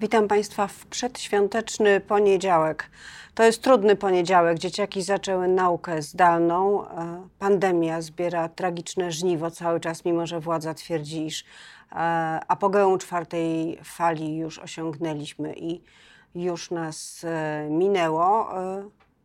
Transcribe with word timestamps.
Witam 0.00 0.28
Państwa 0.28 0.66
w 0.66 0.86
przedświąteczny 0.86 2.00
poniedziałek. 2.00 2.90
To 3.34 3.42
jest 3.42 3.62
trudny 3.62 3.96
poniedziałek. 3.96 4.58
Dzieciaki 4.58 5.02
zaczęły 5.02 5.48
naukę 5.48 6.02
zdalną. 6.02 6.88
E, 6.88 7.28
pandemia 7.38 8.00
zbiera 8.02 8.48
tragiczne 8.48 9.12
żniwo 9.12 9.50
cały 9.50 9.80
czas, 9.80 10.04
mimo 10.04 10.26
że 10.26 10.40
władza 10.40 10.74
twierdzi, 10.74 11.26
iż 11.26 11.44
e, 11.92 11.96
apogeum 12.48 12.98
czwartej 12.98 13.78
fali 13.84 14.36
już 14.36 14.58
osiągnęliśmy 14.58 15.54
i 15.56 15.80
już 16.34 16.70
nas 16.70 17.24
e, 17.24 17.66
minęło. 17.70 18.48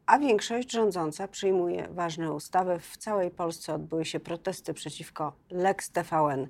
A 0.06 0.20
większość 0.20 0.72
rządząca 0.72 1.28
przyjmuje 1.28 1.88
ważne 1.92 2.32
ustawy. 2.32 2.80
W 2.80 2.98
całej 2.98 3.32
Polsce 3.32 3.74
odbyły 3.74 4.06
się 4.06 4.20
protesty 4.20 4.74
przeciwko 4.74 5.34
Lex 5.52 5.90
TVN. 5.90 6.48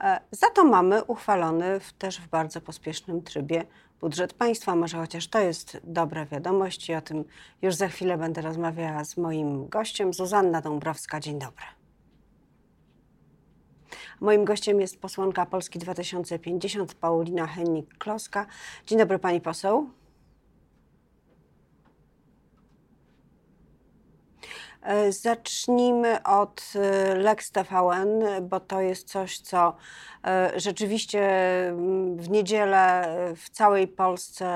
E, 0.00 0.20
za 0.30 0.50
to 0.50 0.64
mamy 0.64 1.04
uchwalony 1.04 1.80
w, 1.80 1.92
też 1.92 2.20
w 2.20 2.28
bardzo 2.28 2.60
pospiesznym 2.60 3.22
trybie 3.22 3.64
budżet 4.00 4.34
państwa. 4.34 4.76
Może 4.76 4.96
chociaż 4.96 5.28
to 5.28 5.40
jest 5.40 5.80
dobra 5.84 6.26
wiadomość 6.26 6.88
i 6.88 6.94
o 6.94 7.00
tym 7.00 7.24
już 7.62 7.74
za 7.74 7.88
chwilę 7.88 8.18
będę 8.18 8.40
rozmawiała 8.40 9.04
z 9.04 9.16
moim 9.16 9.68
gościem, 9.68 10.14
Zuzanna 10.14 10.60
Dąbrowska. 10.60 11.20
Dzień 11.20 11.38
dobry. 11.38 11.64
Moim 14.20 14.44
gościem 14.44 14.80
jest 14.80 15.00
posłanka 15.00 15.46
Polski 15.46 15.78
2050 15.78 16.94
Paulina 16.94 17.46
Hennik-Kloska. 17.46 18.46
Dzień 18.86 18.98
dobry 18.98 19.18
pani 19.18 19.40
poseł. 19.40 19.90
E, 24.40 24.69
zacznijmy 25.10 26.22
od 26.22 26.72
e, 26.74 27.14
Lex 27.14 27.50
TVN, 27.50 28.24
bo 28.42 28.60
to 28.60 28.80
jest 28.80 29.08
coś, 29.08 29.38
co 29.38 29.76
e, 30.24 30.52
rzeczywiście 30.56 31.20
w 32.16 32.30
niedzielę 32.30 33.16
w 33.36 33.50
całej 33.50 33.88
Polsce 33.88 34.50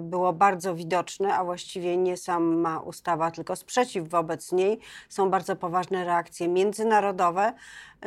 było 0.00 0.32
bardzo 0.32 0.74
widoczne, 0.74 1.34
a 1.34 1.44
właściwie 1.44 1.96
nie 1.96 2.16
sama 2.16 2.80
ustawa, 2.80 3.30
tylko 3.30 3.56
sprzeciw 3.56 4.08
wobec 4.08 4.52
niej. 4.52 4.78
Są 5.08 5.30
bardzo 5.30 5.56
poważne 5.56 6.04
reakcje 6.04 6.48
międzynarodowe. 6.48 7.52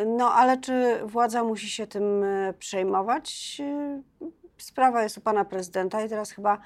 No 0.06 0.34
ale 0.34 0.58
czy 0.58 1.00
władza 1.06 1.44
musi 1.44 1.70
się 1.70 1.88
tym 1.88 2.26
przejmować? 2.60 3.62
Sprawa 4.58 5.04
jest 5.04 5.18
u 5.18 5.22
pana 5.22 5.46
prezydenta 5.46 6.06
i 6.06 6.10
teraz 6.10 6.32
chyba 6.32 6.58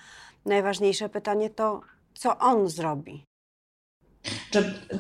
najważniejsze 0.46 1.09
pytanie 1.09 1.50
to, 1.50 1.81
co 2.14 2.38
on 2.38 2.68
zrobi? 2.68 3.26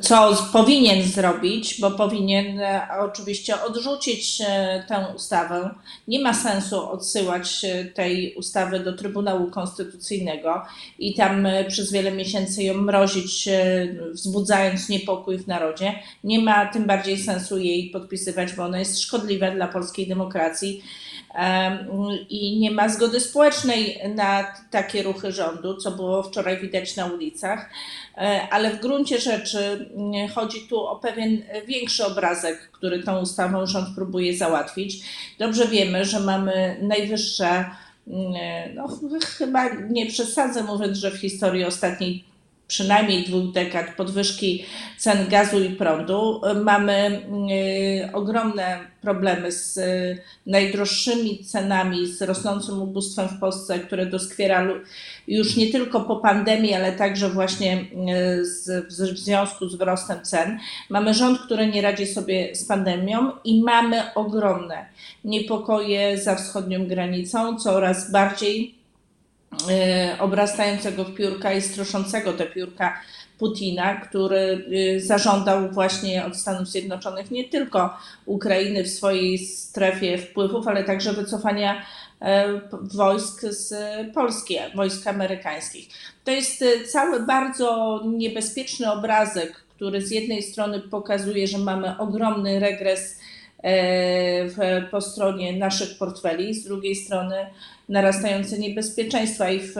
Co 0.01 0.47
powinien 0.53 1.03
zrobić, 1.03 1.81
bo 1.81 1.91
powinien 1.91 2.59
e, 2.59 2.87
oczywiście 2.99 3.61
odrzucić 3.61 4.41
e, 4.41 4.83
tę 4.87 5.05
ustawę. 5.15 5.69
Nie 6.07 6.19
ma 6.19 6.33
sensu 6.33 6.89
odsyłać 6.89 7.65
e, 7.65 7.85
tej 7.85 8.35
ustawy 8.35 8.79
do 8.79 8.93
Trybunału 8.97 9.51
Konstytucyjnego 9.51 10.61
i 10.99 11.13
tam 11.13 11.47
przez 11.67 11.91
wiele 11.91 12.11
miesięcy 12.11 12.63
ją 12.63 12.73
mrozić, 12.73 13.49
wzbudzając 14.11 14.89
niepokój 14.89 15.37
w 15.37 15.47
narodzie. 15.47 15.93
Nie 16.23 16.39
ma 16.39 16.65
tym 16.65 16.85
bardziej 16.85 17.17
sensu 17.17 17.57
jej 17.57 17.89
podpisywać, 17.89 18.53
bo 18.53 18.63
ona 18.63 18.79
jest 18.79 19.01
szkodliwa 19.01 19.51
dla 19.51 19.67
polskiej 19.67 20.07
demokracji 20.07 20.83
i 22.29 22.59
nie 22.59 22.71
ma 22.71 22.89
zgody 22.89 23.19
społecznej 23.19 23.99
na 24.15 24.53
takie 24.71 25.03
ruchy 25.03 25.31
rządu, 25.31 25.77
co 25.77 25.91
było 25.91 26.23
wczoraj 26.23 26.61
widać 26.61 26.95
na 26.95 27.05
ulicach. 27.05 27.69
E, 28.17 28.47
ale 28.51 28.71
w 28.71 28.81
gruncie 28.81 29.19
rzeczy 29.19 29.89
mm, 29.95 30.27
chodzi 30.27 30.67
tu 30.69 30.79
o 30.79 30.95
pewien 30.95 31.41
większy 31.67 32.05
obrazek, 32.05 32.69
który 32.71 33.03
tą 33.03 33.21
ustawą 33.21 33.65
rząd 33.65 33.95
próbuje 33.95 34.37
załatwić. 34.37 35.05
Dobrze 35.39 35.67
wiemy, 35.67 36.05
że 36.05 36.19
mamy 36.19 36.77
najwyższe, 36.81 37.65
mm, 38.07 38.33
no 38.75 38.87
chyba 39.37 39.69
nie 39.69 40.05
przesadzę 40.05 40.63
mówiąc, 40.63 40.97
że 40.97 41.11
w 41.11 41.17
historii 41.17 41.65
ostatniej 41.65 42.34
przynajmniej 42.67 43.23
dwóch 43.23 43.51
dekad 43.51 43.95
podwyżki 43.97 44.65
cen 44.97 45.27
gazu 45.29 45.63
i 45.63 45.69
prądu. 45.69 46.41
Mamy 46.63 47.21
y, 48.07 48.13
ogromne 48.13 48.79
problemy 49.01 49.51
z 49.51 49.77
y, 49.77 50.21
najdroższymi 50.45 51.45
cenami, 51.45 52.07
z 52.07 52.21
rosnącym 52.21 52.81
ubóstwem 52.81 53.27
w 53.27 53.39
Polsce, 53.39 53.79
które 53.79 54.05
doskwiera 54.05 54.67
już 55.27 55.55
nie 55.55 55.71
tylko 55.71 56.01
po 56.01 56.15
pandemii, 56.15 56.73
ale 56.73 56.91
także 56.91 57.29
właśnie 57.29 57.77
y, 57.81 58.43
w 58.89 59.17
związku 59.17 59.69
z 59.69 59.75
wzrostem 59.75 60.21
cen. 60.23 60.59
Mamy 60.89 61.13
rząd, 61.13 61.39
który 61.39 61.67
nie 61.67 61.81
radzi 61.81 62.07
sobie 62.07 62.55
z 62.55 62.65
pandemią 62.65 63.31
i 63.43 63.61
mamy 63.61 64.13
ogromne 64.15 64.85
niepokoje 65.23 66.17
za 66.17 66.35
wschodnią 66.35 66.87
granicą, 66.87 67.57
coraz 67.59 68.11
bardziej 68.11 68.84
obrastającego 70.19 71.03
w 71.03 71.15
piórka 71.15 71.53
i 71.53 71.61
stroszącego 71.61 72.33
te 72.33 72.45
piórka 72.45 73.01
Putina, 73.37 73.95
który 73.95 74.65
y, 74.97 75.01
zażądał 75.01 75.71
właśnie 75.71 76.25
od 76.25 76.37
Stanów 76.37 76.67
Zjednoczonych 76.67 77.31
nie 77.31 77.43
tylko 77.43 77.97
Ukrainy 78.25 78.83
w 78.83 78.89
swojej 78.89 79.37
strefie 79.37 80.17
wpływów, 80.17 80.67
ale 80.67 80.83
także 80.83 81.13
wycofania 81.13 81.85
e, 82.21 82.61
wojsk 82.81 83.41
z 83.41 83.73
Polski, 84.13 84.57
wojsk 84.75 85.07
amerykańskich. 85.07 85.89
To 86.23 86.31
jest 86.31 86.61
y, 86.61 86.87
cały 86.87 87.19
bardzo 87.19 88.01
niebezpieczny 88.05 88.91
obrazek, 88.91 89.63
który 89.75 90.01
z 90.01 90.11
jednej 90.11 90.43
strony 90.43 90.79
pokazuje, 90.79 91.47
że 91.47 91.57
mamy 91.57 91.97
ogromny 91.97 92.59
regres 92.59 93.19
e, 93.63 94.81
po 94.81 95.01
stronie 95.01 95.53
naszych 95.53 95.97
portfeli, 95.97 96.53
z 96.53 96.63
drugiej 96.63 96.95
strony 96.95 97.35
narastające 97.89 98.57
niebezpieczeństwa 98.57 99.49
i 99.49 99.59
w 99.59 99.75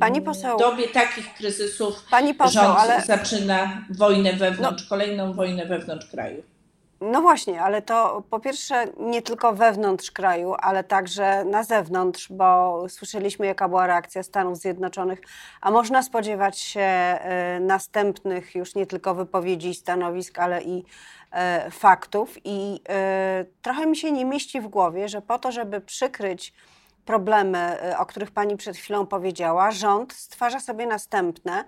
Pani 0.00 0.22
poseł, 0.22 0.58
dobie 0.58 0.88
takich 0.88 1.34
kryzysów 1.34 2.04
Pani 2.10 2.34
poseł, 2.34 2.62
rząd 2.62 2.78
ale... 2.78 3.02
zaczyna 3.02 3.84
wojnę 3.90 4.32
wewnątrz, 4.32 4.82
no, 4.82 4.88
kolejną 4.88 5.32
wojnę 5.32 5.66
wewnątrz 5.66 6.06
kraju. 6.06 6.42
No 7.00 7.22
właśnie, 7.22 7.62
ale 7.62 7.82
to 7.82 8.22
po 8.30 8.40
pierwsze 8.40 8.84
nie 9.00 9.22
tylko 9.22 9.52
wewnątrz 9.52 10.10
kraju, 10.10 10.54
ale 10.58 10.84
także 10.84 11.44
na 11.44 11.62
zewnątrz, 11.62 12.32
bo 12.32 12.84
słyszeliśmy, 12.88 13.46
jaka 13.46 13.68
była 13.68 13.86
reakcja 13.86 14.22
Stanów 14.22 14.58
Zjednoczonych, 14.58 15.20
a 15.60 15.70
można 15.70 16.02
spodziewać 16.02 16.58
się 16.58 17.18
y, 17.56 17.60
następnych 17.60 18.54
już 18.54 18.74
nie 18.74 18.86
tylko 18.86 19.14
wypowiedzi 19.14 19.68
i 19.68 19.74
stanowisk, 19.74 20.38
ale 20.38 20.62
i 20.62 20.78
y, 20.78 21.70
faktów. 21.70 22.38
I 22.44 22.80
trochę 23.62 23.86
mi 23.86 23.96
się 23.96 24.12
nie 24.12 24.24
mieści 24.24 24.60
w 24.60 24.68
głowie, 24.68 25.08
że 25.08 25.22
po 25.22 25.38
to, 25.38 25.52
żeby 25.52 25.80
przykryć 25.80 26.54
problemy, 27.04 27.76
y, 27.92 27.98
o 27.98 28.06
których 28.06 28.30
Pani 28.30 28.56
przed 28.56 28.76
chwilą 28.76 29.06
powiedziała, 29.06 29.70
rząd 29.70 30.12
stwarza 30.12 30.60
sobie 30.60 30.86
następne, 30.86 31.64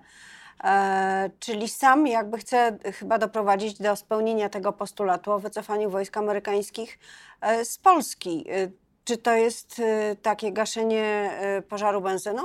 e, 0.63 1.29
czyli 1.39 1.67
sam 1.67 2.07
jakby 2.07 2.37
chce 2.37 2.77
chyba 2.93 3.17
doprowadzić 3.17 3.79
do 3.79 3.95
spełnienia 3.95 4.49
tego 4.49 4.73
postulatu 4.73 5.31
o 5.31 5.39
wycofaniu 5.39 5.89
wojsk 5.89 6.17
amerykańskich 6.17 6.99
e, 7.41 7.65
z 7.65 7.77
Polski. 7.77 8.45
Y, 8.51 8.71
czy 9.03 9.17
to 9.17 9.33
jest 9.33 9.81
takie 10.21 10.51
gaszenie 10.51 11.31
pożaru 11.69 12.01
benzyną? 12.01 12.41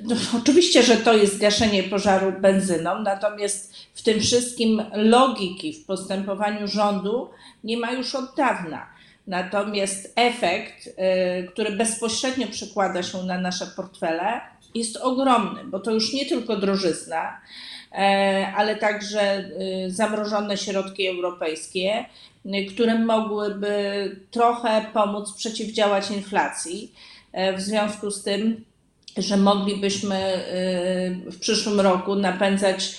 No, 0.00 0.16
oczywiście, 0.38 0.82
że 0.82 0.96
to 0.96 1.12
jest 1.14 1.38
gaszenie 1.38 1.82
pożaru 1.82 2.32
benzyną, 2.40 2.98
natomiast 2.98 3.74
w 3.94 4.02
tym 4.02 4.20
wszystkim 4.20 4.82
logiki 4.92 5.72
w 5.72 5.86
postępowaniu 5.86 6.68
rządu 6.68 7.30
nie 7.64 7.76
ma 7.76 7.92
już 7.92 8.14
od 8.14 8.34
dawna. 8.36 8.97
Natomiast 9.28 10.12
efekt, 10.16 10.86
y, 10.86 10.92
który 11.48 11.70
bezpośrednio 11.70 12.46
przekłada 12.46 13.02
się 13.02 13.22
na 13.22 13.40
nasze 13.40 13.66
portfele, 13.66 14.40
jest 14.74 14.96
ogromny, 14.96 15.64
bo 15.64 15.80
to 15.80 15.90
już 15.90 16.12
nie 16.12 16.26
tylko 16.26 16.56
drożyzna, 16.56 17.40
e, 17.92 18.52
ale 18.56 18.76
także 18.76 19.38
y, 19.86 19.90
zamrożone 19.90 20.56
środki 20.56 21.06
europejskie, 21.06 22.04
y, 22.46 22.66
które 22.74 22.98
mogłyby 22.98 24.16
trochę 24.30 24.86
pomóc 24.92 25.32
przeciwdziałać 25.32 26.10
inflacji. 26.10 26.94
E, 27.32 27.56
w 27.56 27.60
związku 27.60 28.10
z 28.10 28.22
tym, 28.22 28.64
że 29.16 29.36
moglibyśmy 29.36 30.44
w 31.26 31.38
przyszłym 31.38 31.80
roku 31.80 32.14
napędzać 32.14 32.94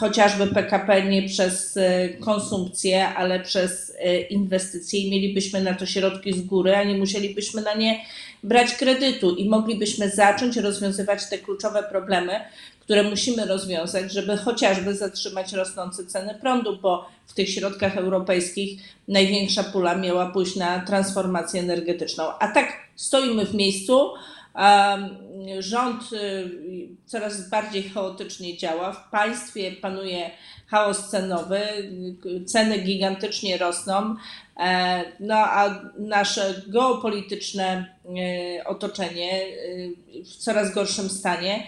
chociażby 0.00 0.46
PKP 0.46 1.02
nie 1.02 1.28
przez 1.28 1.76
e, 1.76 2.08
konsumpcję, 2.08 3.08
ale 3.08 3.40
przez 3.40 3.92
e, 3.98 4.20
inwestycje 4.20 5.00
i 5.00 5.10
mielibyśmy 5.10 5.60
na 5.60 5.74
to 5.74 5.86
środki 5.86 6.32
z 6.32 6.40
góry, 6.40 6.76
a 6.76 6.84
nie 6.84 6.98
musielibyśmy 6.98 7.62
na 7.62 7.74
nie 7.74 8.00
brać 8.42 8.74
kredytu 8.74 9.34
i 9.34 9.48
moglibyśmy 9.48 10.10
zacząć 10.10 10.56
rozwiązywać 10.56 11.28
te 11.30 11.38
kluczowe 11.38 11.82
problemy, 11.82 12.40
które 12.80 13.02
musimy 13.02 13.46
rozwiązać, 13.46 14.12
żeby 14.12 14.36
chociażby 14.36 14.94
zatrzymać 14.94 15.52
rosnące 15.52 16.06
ceny 16.06 16.34
prądu, 16.40 16.78
bo 16.82 17.08
w 17.26 17.34
tych 17.34 17.50
środkach 17.50 17.96
europejskich 17.96 18.80
największa 19.08 19.64
pula 19.64 19.94
miała 19.94 20.30
pójść 20.30 20.56
na 20.56 20.80
transformację 20.80 21.60
energetyczną. 21.60 22.24
A 22.38 22.48
tak 22.48 22.72
stoimy 22.96 23.46
w 23.46 23.54
miejscu, 23.54 24.10
Rząd 25.58 26.02
coraz 27.06 27.48
bardziej 27.50 27.82
chaotycznie 27.82 28.56
działa. 28.56 28.92
W 28.92 29.10
państwie 29.10 29.72
panuje 29.72 30.30
chaos 30.66 31.08
cenowy, 31.08 31.60
ceny 32.46 32.78
gigantycznie 32.78 33.58
rosną, 33.58 34.16
e, 34.60 35.04
no 35.20 35.34
a 35.34 35.82
nasze 35.98 36.62
geopolityczne 36.66 37.94
e, 38.58 38.64
otoczenie 38.64 39.46
w 40.24 40.36
coraz 40.36 40.74
gorszym 40.74 41.08
stanie. 41.08 41.66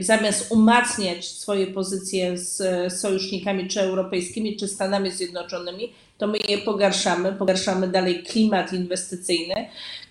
Zamiast 0.00 0.52
umacniać 0.52 1.26
swoje 1.26 1.66
pozycje 1.66 2.38
z 2.38 2.92
sojusznikami 3.00 3.68
czy 3.68 3.80
europejskimi, 3.80 4.56
czy 4.56 4.68
Stanami 4.68 5.10
Zjednoczonymi, 5.10 5.92
to 6.18 6.26
my 6.26 6.38
je 6.48 6.58
pogarszamy, 6.58 7.32
pogarszamy 7.32 7.88
dalej 7.88 8.22
klimat 8.22 8.72
inwestycyjny, 8.72 9.68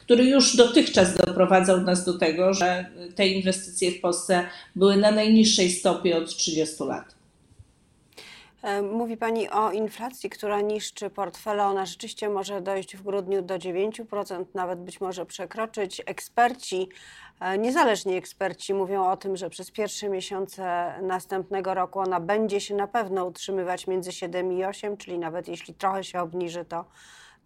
który 0.07 0.25
już 0.25 0.55
dotychczas 0.55 1.15
doprowadzał 1.15 1.81
nas 1.81 2.05
do 2.05 2.17
tego, 2.17 2.53
że 2.53 2.85
te 3.15 3.27
inwestycje 3.27 3.91
w 3.91 4.01
Polsce 4.01 4.43
były 4.75 4.97
na 4.97 5.11
najniższej 5.11 5.71
stopie 5.71 6.17
od 6.17 6.29
30 6.35 6.83
lat. 6.83 7.15
E, 8.61 8.81
mówi 8.81 9.17
Pani 9.17 9.49
o 9.49 9.71
inflacji, 9.71 10.29
która 10.29 10.61
niszczy 10.61 11.09
portfele. 11.09 11.63
Ona 11.65 11.85
rzeczywiście 11.85 12.29
może 12.29 12.61
dojść 12.61 12.97
w 12.97 13.03
grudniu 13.03 13.41
do 13.41 13.57
9%, 13.57 14.45
nawet 14.53 14.79
być 14.79 15.01
może 15.01 15.25
przekroczyć. 15.25 16.01
Eksperci, 16.05 16.89
e, 17.39 17.57
niezależni 17.57 18.15
eksperci 18.15 18.73
mówią 18.73 19.05
o 19.11 19.17
tym, 19.17 19.37
że 19.37 19.49
przez 19.49 19.71
pierwsze 19.71 20.09
miesiące 20.09 20.93
następnego 21.01 21.73
roku 21.73 21.99
ona 21.99 22.19
będzie 22.19 22.61
się 22.61 22.75
na 22.75 22.87
pewno 22.87 23.25
utrzymywać 23.25 23.87
między 23.87 24.11
7 24.11 24.53
i 24.53 24.65
8, 24.65 24.97
czyli 24.97 25.19
nawet 25.19 25.47
jeśli 25.47 25.73
trochę 25.73 26.03
się 26.03 26.21
obniży, 26.21 26.65
to, 26.65 26.85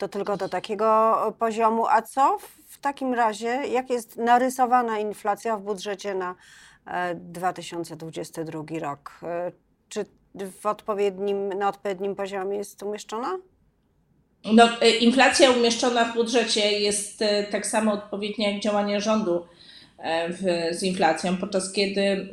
to 0.02 0.08
tylko 0.08 0.38
do 0.38 0.50
takiego 0.50 1.16
poziomu. 1.40 1.88
A 1.88 2.02
co 2.02 2.38
w 2.68 2.78
takim 2.80 3.14
razie, 3.14 3.48
jak 3.48 3.90
jest 3.90 4.18
narysowana 4.18 5.00
inflacja 5.00 5.58
w 5.58 5.62
budżecie 5.62 6.16
na 6.16 6.36
2022 7.16 8.60
e, 8.60 8.80
rok? 8.80 9.20
Czy 9.90 10.06
w 10.62 10.66
odpowiednim, 10.66 11.50
na 11.50 11.70
odpowiednim 11.70 12.16
poziomie 12.16 12.58
jest 12.58 12.84
umieszczona? 12.84 13.38
No, 14.46 14.82
e, 14.82 14.90
inflacja 14.90 15.52
umieszczona 15.52 16.06
w 16.06 16.14
budżecie 16.14 16.80
jest 16.80 17.22
e, 17.22 17.44
tak 17.44 17.68
samo 17.68 17.94
odpowiednia 17.94 18.52
jak 18.52 18.62
działanie 18.62 19.02
rządu 19.02 19.46
e, 19.98 20.30
w, 20.30 20.42
z 20.78 20.84
inflacją, 20.84 21.38
podczas 21.38 21.72
kiedy 21.72 22.30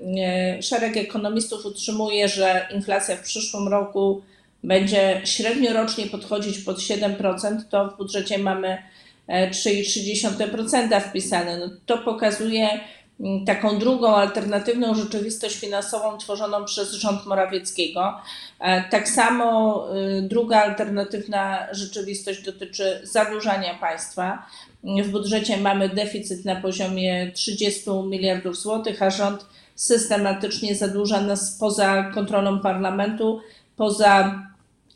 szereg 0.63 0.97
ekonomistów 0.97 1.67
utrzymuje, 1.67 2.29
że 2.29 2.69
inflacja 2.75 3.17
w 3.17 3.23
przyszłym 3.23 3.69
roku 3.69 4.23
będzie 4.65 5.21
średnio 5.25 5.73
rocznie 5.73 6.07
podchodzić 6.07 6.59
pod 6.59 6.79
7%, 6.79 7.63
to 7.71 7.89
w 7.89 7.97
budżecie 7.97 8.39
mamy 8.39 8.83
3,3% 9.29 11.01
wpisane. 11.01 11.59
No, 11.59 11.71
to 11.87 11.99
pokazuje, 11.99 12.81
Mm, 13.21 13.45
taką 13.45 13.79
drugą 13.79 14.15
alternatywną 14.15 14.95
rzeczywistość 14.95 15.57
finansową 15.57 16.19
tworzoną 16.19 16.65
przez 16.65 16.93
rząd 16.93 17.27
Morawieckiego. 17.27 18.21
E, 18.61 18.85
tak 18.91 19.09
samo 19.09 19.87
y, 20.19 20.23
druga 20.23 20.63
alternatywna 20.63 21.69
rzeczywistość 21.75 22.43
dotyczy 22.43 23.01
zadłużania 23.03 23.75
państwa. 23.75 24.47
W 24.85 25.11
budżecie 25.11 25.57
mamy 25.57 25.89
deficyt 25.89 26.45
na 26.45 26.57
poziomie 26.57 27.33
30 27.35 27.91
miliardów 27.91 28.57
złotych, 28.59 29.03
a 29.03 29.11
rząd 29.11 29.47
systematycznie 29.75 30.75
zadłuża 30.75 31.21
nas 31.21 31.57
poza 31.61 32.03
kontrolą 32.15 32.61
parlamentu, 32.61 33.41
poza 33.79 34.43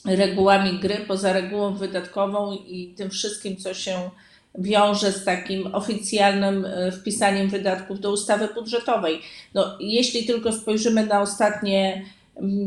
regułami 0.05 0.79
gry, 0.79 0.97
poza 1.09 1.33
regułą 1.33 1.75
wydatkową 1.75 2.53
i 2.53 2.95
tym 2.97 3.11
wszystkim, 3.11 3.57
co 3.57 3.75
się 3.75 4.11
wiąże 4.59 5.13
z 5.13 5.25
takim 5.25 5.75
oficjalnym 5.75 6.65
e, 6.65 6.93
wpisaniem 6.93 7.49
wydatków 7.49 8.01
do 8.01 8.13
ustawy 8.13 8.49
budżetowej. 8.55 9.21
No, 9.55 9.77
jeśli 9.81 10.25
tylko 10.25 10.53
spojrzymy 10.53 11.07
na 11.07 11.21
ostatnie 11.21 12.05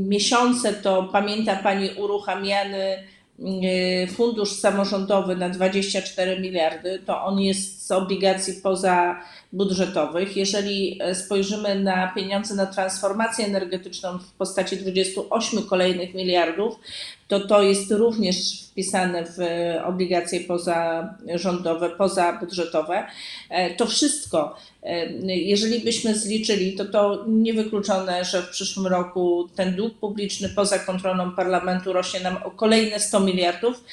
miesiące, 0.07 0.73
to 0.73 1.03
pamięta 1.03 1.55
Pani 1.55 1.89
uruchamiany 1.97 2.77
e, 2.83 4.07
fundusz 4.07 4.51
samorządowy 4.51 5.35
na 5.35 5.49
24 5.49 6.39
miliardy, 6.39 6.99
to 7.05 7.23
on 7.25 7.39
jest 7.39 7.84
z 7.85 7.91
obligacji 7.91 8.53
pozabudżetowych. 8.53 10.37
Jeżeli 10.37 10.99
e, 11.01 11.15
spojrzymy 11.15 11.79
na 11.79 12.07
pieniądze 12.15 12.55
na 12.55 12.65
transformację 12.65 13.45
energetyczną 13.45 14.19
w 14.19 14.31
postaci 14.31 14.77
28 14.77 15.63
kolejnych 15.63 16.13
miliardów, 16.13 16.79
to 17.27 17.39
to 17.39 17.61
jest 17.61 17.91
również 17.91 18.35
wpisane 18.71 19.25
w 19.25 19.37
obligacje 19.85 20.39
pozarządowe, 20.39 21.89
pozabudżetowe. 21.89 23.07
E, 23.49 23.75
to 23.75 23.85
wszystko, 23.85 24.55
e, 24.83 25.05
jeżeli 25.25 25.79
byśmy 25.79 26.15
zliczyli, 26.15 26.75
to 26.75 26.85
to 26.85 27.25
niewykluczone, 27.27 28.25
że 28.25 28.41
w 28.41 28.49
przyszłym 28.49 28.87
roku 28.87 29.49
ten 29.55 29.75
dług 29.75 29.93
publiczny 29.93 30.49
poza 30.49 30.79
kontrolą 30.79 31.31
parlamentu 31.31 31.93
rośnie 31.93 32.19
nam 32.19 32.37
o 32.43 32.51
kolejne 32.51 32.99
100 32.99 33.19
miliardów, 33.19 33.83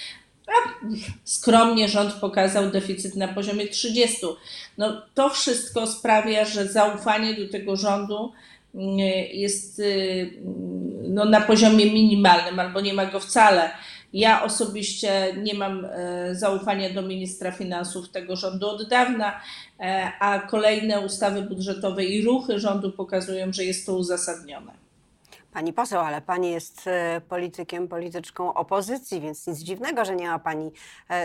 a 0.52 0.86
skromnie 1.24 1.88
rząd 1.88 2.12
pokazał 2.12 2.70
deficyt 2.70 3.16
na 3.16 3.28
poziomie 3.28 3.68
30. 3.68 4.18
No, 4.78 5.02
to 5.14 5.30
wszystko 5.30 5.86
sprawia, 5.86 6.44
że 6.44 6.66
zaufanie 6.68 7.34
do 7.34 7.48
tego 7.48 7.76
rządu 7.76 8.32
mm, 8.74 8.98
jest 9.32 9.78
y, 9.78 10.30
no, 11.08 11.24
na 11.24 11.40
poziomie 11.40 11.86
minimalnym 11.86 12.60
albo 12.60 12.80
nie 12.80 12.94
ma 12.94 13.06
go 13.06 13.20
wcale. 13.20 13.70
Ja 14.12 14.44
osobiście 14.44 15.34
nie 15.42 15.54
mam 15.54 15.84
e, 15.84 16.34
zaufania 16.34 16.90
do 16.90 17.02
ministra 17.02 17.52
finansów 17.52 18.10
tego 18.10 18.36
rządu 18.36 18.68
od 18.68 18.88
dawna, 18.88 19.40
e, 19.80 20.12
a 20.20 20.38
kolejne 20.38 21.00
ustawy 21.00 21.42
budżetowe 21.42 22.04
i 22.04 22.22
ruchy 22.22 22.60
rządu 22.60 22.92
pokazują, 22.92 23.52
że 23.52 23.64
jest 23.64 23.86
to 23.86 23.96
uzasadnione. 23.96 24.72
Pani 25.52 25.72
poseł, 25.72 26.00
ale 26.00 26.20
pani 26.20 26.50
jest 26.50 26.86
e, 26.86 27.20
politykiem, 27.28 27.88
polityczką 27.88 28.54
opozycji, 28.54 29.20
więc 29.20 29.46
nic 29.46 29.58
dziwnego, 29.58 30.04
że 30.04 30.16
nie 30.16 30.28
ma 30.28 30.38
pani 30.38 30.72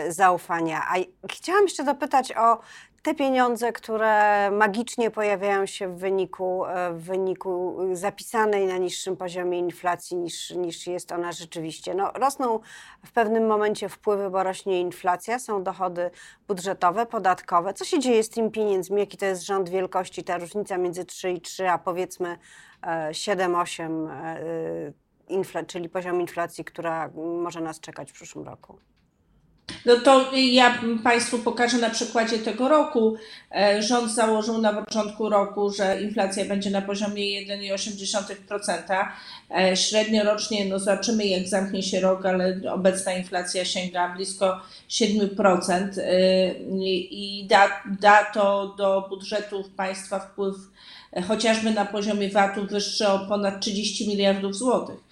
zaufania. 0.10 0.82
A 0.90 0.96
chciałam 1.28 1.64
jeszcze 1.64 1.84
dopytać 1.84 2.32
o 2.32 2.60
te 3.08 3.16
pieniądze, 3.16 3.74
które 3.74 4.52
magicznie 4.52 5.12
pojawiają 5.12 5.66
się 5.66 5.88
w 5.88 5.98
wyniku, 5.98 6.66
e, 6.66 6.94
w 6.94 7.04
wyniku 7.04 7.78
zapisanej 7.94 8.68
na 8.68 8.78
niższym 8.78 9.18
poziomie 9.18 9.60
inflacji 9.60 10.18
niż, 10.18 10.52
niż 10.52 10.88
jest 10.88 11.12
ona 11.12 11.32
rzeczywiście. 11.32 11.96
No, 11.96 12.12
rosną 12.12 12.60
w 13.06 13.12
pewnym 13.12 13.48
momencie 13.48 13.90
wpływy, 13.90 14.30
bo 14.30 14.44
rośnie 14.44 14.82
inflacja, 14.82 15.40
są 15.40 15.64
dochody 15.64 16.12
budżetowe, 16.48 17.06
podatkowe. 17.06 17.74
Co 17.74 17.86
się 17.86 18.00
dzieje 18.00 18.24
z 18.24 18.30
tymi 18.30 18.52
pieniędzmi? 18.52 19.00
Jaki 19.00 19.18
to 19.18 19.26
jest 19.26 19.46
rząd 19.46 19.70
wielkości, 19.70 20.24
ta 20.24 20.38
różnica 20.38 20.78
między 20.78 21.06
3 21.06 21.32
i 21.32 21.42
3, 21.42 21.70
a 21.70 21.78
powiedzmy 21.78 22.38
7-8, 22.82 24.10
e, 24.10 25.66
czyli 25.66 25.90
poziom 25.90 26.22
inflacji, 26.22 26.66
która 26.66 27.10
może 27.42 27.62
nas 27.62 27.80
czekać 27.80 28.12
w 28.12 28.14
przyszłym 28.14 28.46
roku? 28.46 28.80
No 29.88 29.96
to 29.96 30.32
ja 30.36 30.82
Państwu 31.04 31.40
pokażę 31.40 31.78
na 31.78 31.90
przykładzie 31.90 32.40
tego 32.40 32.68
roku. 32.68 33.16
E, 33.56 33.84
rząd 33.84 34.12
założył 34.12 34.58
na 34.58 34.74
początku 34.74 35.30
roku, 35.30 35.70
że 35.70 36.02
inflacja 36.02 36.46
będzie 36.46 36.70
na 36.70 36.82
poziomie 36.82 37.24
1,8%. 37.48 39.06
E, 39.58 39.78
średnio 39.78 40.24
rocznie, 40.24 40.66
no 40.66 40.80
zobaczymy 40.80 41.26
jak 41.26 41.48
zamknie 41.48 41.84
się 41.84 42.00
rok, 42.00 42.26
ale 42.26 42.62
obecna 42.72 43.14
inflacja 43.14 43.66
sięga 43.66 44.16
blisko 44.16 44.62
7% 44.90 46.00
e, 46.00 46.54
i 47.12 47.48
da, 47.50 47.84
da 48.00 48.24
to 48.34 48.76
do 48.78 49.06
budżetów 49.10 49.70
państwa 49.70 50.20
wpływ 50.20 50.56
chociażby 51.28 51.72
na 51.72 51.86
poziomie 51.86 52.30
VAT-u 52.30 52.66
wyższy 52.66 53.08
o 53.08 53.20
ponad 53.20 53.62
30 53.62 54.08
miliardów 54.08 54.56
złotych 54.56 55.07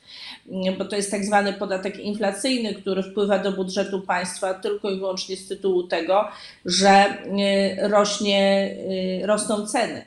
bo 0.77 0.85
to 0.85 0.95
jest 0.95 1.11
tak 1.11 1.25
zwany 1.25 1.53
podatek 1.53 1.99
inflacyjny, 1.99 2.73
który 2.73 3.03
wpływa 3.03 3.39
do 3.39 3.51
budżetu 3.51 4.01
państwa 4.01 4.53
tylko 4.53 4.91
i 4.91 4.99
wyłącznie 4.99 5.37
z 5.37 5.47
tytułu 5.47 5.83
tego, 5.83 6.27
że 6.65 6.89
e, 6.89 7.87
rośnie, 7.87 8.75
e, 9.21 9.27
rosną 9.27 9.67
ceny. 9.67 10.05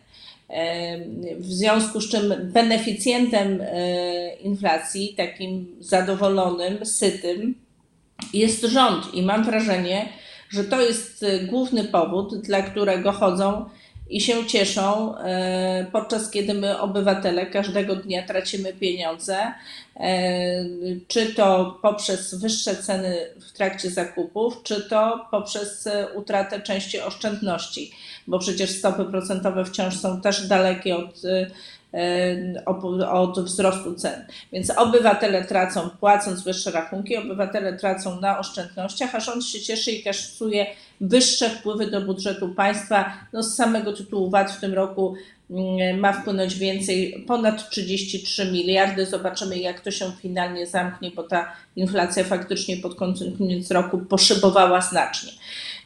E, 0.48 0.98
w 1.36 1.52
związku 1.52 2.00
z 2.00 2.10
czym 2.10 2.34
beneficjentem 2.42 3.62
inflacji, 4.40 5.14
takim 5.16 5.76
zadowolonym, 5.80 6.86
sytym, 6.86 7.54
jest 8.34 8.62
rząd. 8.62 9.14
I 9.14 9.22
mam 9.22 9.44
wrażenie, 9.44 10.08
że 10.50 10.64
to 10.64 10.80
jest 10.80 11.24
główny 11.46 11.84
powód, 11.84 12.40
dla 12.40 12.62
którego 12.62 13.12
chodzą 13.12 13.64
i 14.10 14.20
się 14.20 14.46
cieszą, 14.46 15.18
e, 15.18 15.86
podczas 15.92 16.30
kiedy 16.30 16.54
my, 16.54 16.80
obywatele, 16.80 17.46
każdego 17.46 17.96
dnia 17.96 18.26
tracimy 18.26 18.72
pieniądze, 18.72 19.36
e, 19.96 20.64
czy 21.08 21.34
to 21.34 21.78
poprzez 21.82 22.34
wyższe 22.34 22.76
ceny 22.76 23.16
w 23.40 23.52
trakcie 23.52 23.90
zakupów, 23.90 24.62
czy 24.62 24.88
to 24.88 25.26
poprzez 25.30 25.88
utratę 26.14 26.60
części 26.60 27.00
oszczędności, 27.00 27.90
bo 28.26 28.38
przecież 28.38 28.70
stopy 28.70 29.04
procentowe 29.04 29.64
wciąż 29.64 29.96
są 29.96 30.20
też 30.20 30.46
dalekie 30.46 30.96
od 30.96 31.22
e, 31.24 31.50
od 33.10 33.40
wzrostu 33.40 33.94
cen. 33.94 34.26
Więc 34.52 34.70
obywatele 34.70 35.44
tracą, 35.44 35.90
płacąc 36.00 36.42
wyższe 36.42 36.70
rachunki, 36.70 37.16
obywatele 37.16 37.72
tracą 37.72 38.20
na 38.20 38.38
oszczędnościach, 38.38 39.14
a 39.14 39.20
rząd 39.20 39.44
się 39.44 39.60
cieszy 39.60 39.90
i 39.90 40.02
kaszuje 40.02 40.66
wyższe 41.00 41.50
wpływy 41.50 41.90
do 41.90 42.00
budżetu 42.00 42.48
państwa. 42.48 43.12
No 43.32 43.42
z 43.42 43.54
samego 43.54 43.92
tytułu 43.92 44.30
VAT 44.30 44.50
w 44.50 44.60
tym 44.60 44.74
roku 44.74 45.14
mm, 45.50 46.00
ma 46.00 46.12
wpłynąć 46.12 46.54
więcej, 46.54 47.24
ponad 47.26 47.70
33 47.70 48.52
miliardy. 48.52 49.06
Zobaczymy, 49.06 49.58
jak 49.58 49.80
to 49.80 49.90
się 49.90 50.12
finalnie 50.22 50.66
zamknie, 50.66 51.10
bo 51.10 51.22
ta 51.22 51.52
inflacja 51.76 52.24
faktycznie 52.24 52.76
pod 52.76 52.94
koniec 52.94 53.70
roku 53.70 53.98
poszybowała 53.98 54.80
znacznie. 54.80 55.32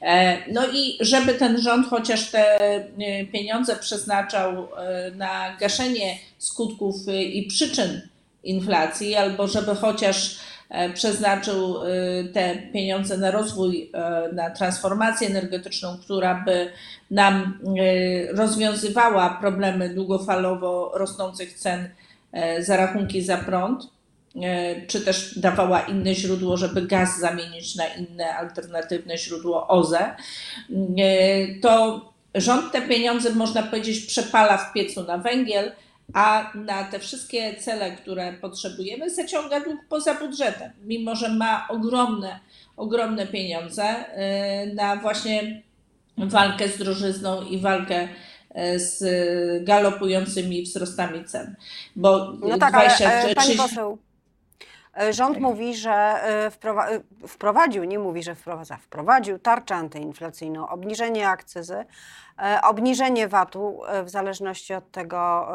E, 0.02 0.38
no 0.52 0.62
i 0.72 0.98
żeby 1.00 1.34
ten 1.34 1.60
rząd 1.60 1.86
chociaż 1.88 2.30
te 2.30 2.60
e, 2.60 3.24
pieniądze 3.32 3.76
przeznaczał 3.76 4.68
e, 4.76 5.10
na 5.10 5.56
gaszenie 5.60 6.18
skutków 6.38 6.96
i 7.32 7.42
przyczyn 7.42 8.00
inflacji, 8.44 9.14
albo 9.14 9.48
żeby 9.48 9.74
chociaż 9.74 10.36
przeznaczył 10.94 11.74
te 12.32 12.56
pieniądze 12.72 13.18
na 13.18 13.30
rozwój, 13.30 13.90
na 14.32 14.50
transformację 14.50 15.28
energetyczną, 15.28 15.98
która 15.98 16.42
by 16.44 16.72
nam 17.10 17.58
rozwiązywała 18.34 19.38
problemy 19.40 19.94
długofalowo 19.94 20.92
rosnących 20.94 21.54
cen 21.54 21.88
za 22.58 22.76
rachunki 22.76 23.22
za 23.22 23.36
prąd, 23.36 23.88
E, 24.40 24.86
czy 24.86 25.00
też 25.00 25.38
dawała 25.38 25.80
inne 25.80 26.14
źródło, 26.14 26.56
żeby 26.56 26.82
gaz 26.82 27.20
zamienić 27.20 27.74
na 27.76 27.86
inne 27.86 28.34
alternatywne 28.36 29.18
źródło 29.18 29.68
OZE, 29.68 30.00
e, 30.00 30.14
to 31.62 32.00
rząd 32.34 32.72
te 32.72 32.82
pieniądze, 32.82 33.30
można 33.30 33.62
powiedzieć, 33.62 34.06
przepala 34.06 34.58
w 34.58 34.72
piecu 34.72 35.02
na 35.04 35.18
węgiel, 35.18 35.72
a 36.12 36.52
na 36.54 36.84
te 36.84 36.98
wszystkie 36.98 37.54
cele, 37.56 37.90
które 37.90 38.32
potrzebujemy, 38.32 39.10
zaciąga 39.10 39.60
dług 39.60 39.78
poza 39.88 40.14
budżetem, 40.14 40.72
mimo 40.84 41.16
że 41.16 41.28
ma 41.28 41.68
ogromne, 41.68 42.40
ogromne 42.76 43.26
pieniądze 43.26 43.84
e, 43.84 44.66
na 44.66 44.96
właśnie 44.96 45.62
walkę 46.18 46.68
z 46.68 46.78
drożyzną 46.78 47.42
i 47.42 47.58
walkę 47.58 48.08
z 48.76 49.04
galopującymi 49.64 50.62
wzrostami 50.62 51.24
cen. 51.24 51.56
Bo 51.96 52.32
no 52.32 52.58
tak, 52.58 52.72
20, 52.72 53.12
ale, 53.12 53.34
pani 53.34 53.56
poseł, 53.56 53.98
E, 54.02 54.11
rząd 55.10 55.40
mówi, 55.40 55.76
że 55.76 55.92
e, 55.92 56.50
e, 56.64 57.00
wprowadził, 57.28 57.84
nie 57.84 57.98
mówi, 57.98 58.22
że 58.22 58.34
wprowadza, 58.34 58.76
wprowadził 58.76 59.38
tarczę 59.38 59.74
antyinflacyjną, 59.74 60.68
obniżenie 60.68 61.28
akcyzy, 61.28 61.84
obniżenie 62.62 63.28
VAT-u 63.28 63.80
w 64.04 64.10
zależności 64.10 64.74
od 64.74 64.90
tego, 64.90 65.48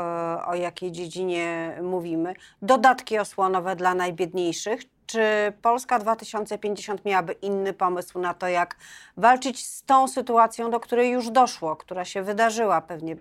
o 0.48 0.56
jakiej 0.56 0.92
dziedzinie 0.92 1.78
mówimy, 1.82 2.34
dodatki 2.62 3.20
osłonowe 3.20 3.76
dla 3.76 3.94
najbiedniejszych. 3.94 4.82
Czy 5.06 5.54
Polska 5.62 6.00
2050 6.00 7.06
miałaby 7.06 7.34
inny 7.34 7.74
pomysł 7.74 8.20
na 8.20 8.34
to, 8.34 8.48
jak 8.48 8.76
walczyć 9.18 9.66
z 9.68 9.84
tą 9.84 10.08
sytuacją, 10.08 10.72
do 10.72 10.80
której 10.80 11.12
już 11.12 11.30
doszło, 11.30 11.76
która 11.76 12.06
się 12.06 12.22
wydarzyła? 12.22 12.82
Pewnie 12.82 13.16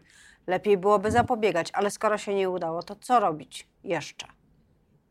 lepiej 0.46 0.78
byłoby 0.78 1.10
zapobiegać, 1.10 1.70
ale 1.72 1.90
skoro 1.90 2.18
się 2.18 2.34
nie 2.34 2.50
udało, 2.50 2.82
to 2.82 2.96
co 2.96 3.20
robić 3.20 3.66
jeszcze? 3.84 4.35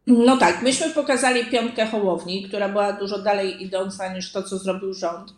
No 0.07 0.37
tak, 0.37 0.61
myśmy 0.61 0.89
pokazali 0.89 1.45
piątkę 1.45 1.85
Hołowni, 1.85 2.43
która 2.43 2.69
była 2.69 2.93
dużo 2.93 3.19
dalej 3.19 3.63
idąca 3.63 4.13
niż 4.13 4.31
to, 4.31 4.43
co 4.43 4.57
zrobił 4.57 4.93
rząd. 4.93 5.33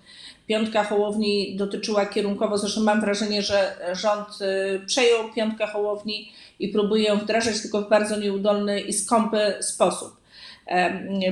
Piątka 0.47 0.83
Hołowni 0.83 1.55
dotyczyła 1.55 2.05
kierunkowo, 2.05 2.57
zresztą 2.57 2.81
mam 2.81 3.01
wrażenie, 3.01 3.41
że 3.41 3.75
rząd 3.93 4.27
y, 4.41 4.86
przejął 4.86 5.33
piątkę 5.33 5.67
Hołowni 5.67 6.31
i 6.59 6.67
próbuje 6.67 7.03
ją 7.03 7.17
wdrażać, 7.17 7.62
tylko 7.62 7.81
w 7.81 7.89
bardzo 7.89 8.19
nieudolny 8.19 8.81
i 8.81 8.93
skąpy 8.93 9.53
sposób 9.62 10.17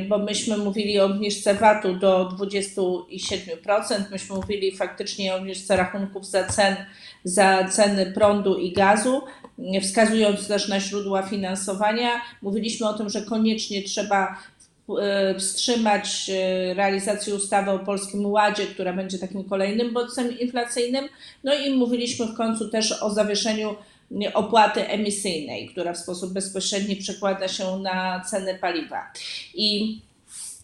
bo 0.08 0.18
myśmy 0.18 0.58
mówili 0.58 1.00
o 1.00 1.06
obniżce 1.06 1.54
VAT-u 1.54 1.94
do 1.94 2.30
27%, 2.30 3.02
myśmy 4.12 4.36
mówili 4.36 4.78
faktycznie 4.78 5.34
o 5.34 5.38
obniżce 5.38 5.76
rachunków 5.76 6.26
za, 6.26 6.44
cen, 6.44 6.76
za 7.24 7.64
ceny 7.64 8.06
prądu 8.06 8.58
i 8.58 8.74
gazu, 8.74 9.22
wskazując 9.82 10.48
też 10.48 10.68
na 10.68 10.80
źródła 10.80 11.24
finansowania. 11.24 12.22
Mówiliśmy 12.42 12.88
o 12.90 12.94
tym, 12.94 13.10
że 13.10 13.22
koniecznie 13.22 13.84
trzeba 13.84 14.38
e, 15.02 15.36
wstrzymać 15.40 16.30
e, 16.30 16.74
realizację 16.74 17.36
ustawy 17.36 17.72
o 17.72 17.80
Polskim 17.80 18.26
Ładzie, 18.26 18.66
która 18.66 18.94
będzie 18.94 19.20
takim 19.20 19.44
kolejnym 19.44 19.94
bodźcem 19.94 20.40
inflacyjnym. 20.40 21.06
No 21.44 21.54
i 21.54 21.74
mówiliśmy 21.74 22.26
w 22.26 22.36
końcu 22.36 22.70
też 22.70 23.04
o 23.04 23.10
zawieszeniu 23.10 23.76
opłaty 24.34 24.88
emisyjnej, 24.88 25.68
która 25.68 25.94
w 25.94 25.98
sposób 25.98 26.34
bezpośredni 26.34 26.96
przekłada 26.96 27.48
się 27.48 27.80
na 27.80 28.20
ceny 28.30 28.56
paliwa. 28.56 29.12
I 29.54 30.00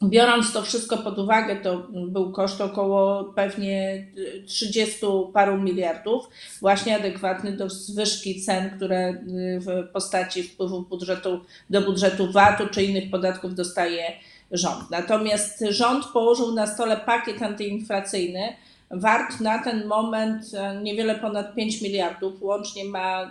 Biorąc 0.04 0.54
to 0.54 0.62
wszystko 0.62 0.98
pod 0.98 1.20
uwagę, 1.20 1.56
to 1.56 1.78
był 2.08 2.32
koszt 2.32 2.62
około 2.62 3.24
pewnie 3.24 4.06
30 4.46 4.98
paru 5.34 5.58
miliardów, 5.58 6.30
właśnie 6.62 6.96
adekwatny 6.96 7.52
do 7.52 7.70
zwyżki 7.70 8.42
cen, 8.42 8.70
które 8.70 9.14
w 9.60 9.88
postaci 9.94 10.44
wpływu 10.44 10.82
budżetu, 10.82 11.40
do 11.70 11.82
budżetu 11.82 12.32
VAT-u 12.32 12.68
czy 12.68 12.84
innych 12.84 13.12
podatków 13.12 13.56
dostaje 13.56 14.04
rząd. 14.52 14.90
Natomiast 14.92 15.64
rząd 15.70 16.06
położył 16.06 16.52
na 16.52 16.68
stole 16.68 16.98
pakiet 16.98 17.42
antyinflacyjny, 17.42 18.56
wart 18.92 19.40
na 19.40 19.64
ten 19.64 19.88
moment 19.88 20.54
e, 20.54 20.82
niewiele 20.82 21.16
ponad 21.16 21.56
5 21.56 21.82
miliardów. 21.82 22.42
Łącznie 22.42 22.86
ma 22.86 23.24
e, 23.24 23.28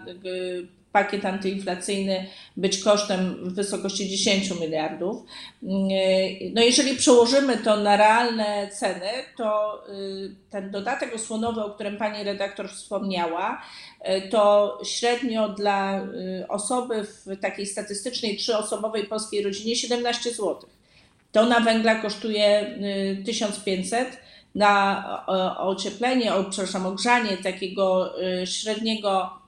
pakiet 0.92 1.25
antyinflacyjny 1.25 2.26
być 2.56 2.85
kosztem 2.85 3.35
w 3.35 3.54
wysokości 3.54 4.09
10 4.09 4.61
miliardów. 4.61 5.23
Mm, 5.62 5.88
no 6.54 6.62
jeżeli 6.62 6.97
przełożymy 6.97 7.56
to 7.56 7.76
na 7.76 7.97
realne 7.97 8.68
ceny, 8.68 9.11
to 9.37 9.82
ten 10.50 10.70
dodatek 10.70 11.14
osłonowy, 11.14 11.64
o 11.64 11.70
którym 11.70 11.97
pani 11.97 12.25
redaktor 12.25 12.68
wspomniała, 12.68 13.62
to 14.30 14.78
średnio 14.85 15.49
dla 15.49 16.06
osoby 16.49 17.04
w 17.04 17.40
takiej 17.40 17.66
statystycznej 17.66 18.37
trzyosobowej 18.37 19.04
polskiej 19.04 19.42
rodzinie 19.42 19.76
17 19.76 20.30
zł. 20.30 20.56
To 21.32 21.47
na 21.47 21.61
węgla 21.61 21.94
kosztuje 21.94 22.78
1500 23.26 24.09
na 24.54 25.04
ocieplenie, 25.59 26.35
o, 26.35 26.44
przepraszam, 26.44 26.87
ogrzanie 26.87 27.37
takiego 27.37 28.14
y, 28.42 28.47
średniego 28.47 29.30
y, 29.37 29.39